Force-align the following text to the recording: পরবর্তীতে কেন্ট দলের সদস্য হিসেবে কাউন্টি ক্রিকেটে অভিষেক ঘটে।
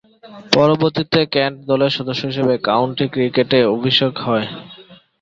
পরবর্তীতে 0.53 1.19
কেন্ট 1.33 1.57
দলের 1.69 1.91
সদস্য 1.97 2.21
হিসেবে 2.25 2.53
কাউন্টি 2.67 3.05
ক্রিকেটে 3.13 3.59
অভিষেক 3.75 4.11
ঘটে। 4.21 4.45